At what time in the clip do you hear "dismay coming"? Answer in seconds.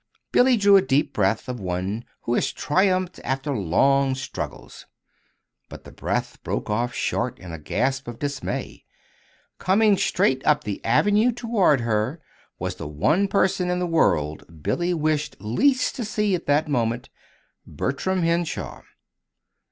8.17-9.95